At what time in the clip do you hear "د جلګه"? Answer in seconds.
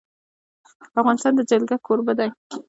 1.35-1.77